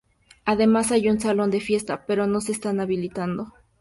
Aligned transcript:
Además 0.45 0.91
hay 0.91 1.09
un 1.11 1.19
salón 1.19 1.51
de 1.51 1.59
fiesta 1.59 2.07
pero 2.07 2.25
no 2.25 2.41
se 2.41 2.53
está 2.53 2.71
habilitando. 2.71 3.53